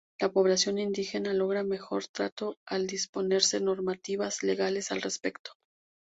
[0.19, 5.51] La población indígena logra mejor trato al disponerse normativas legales al respecto.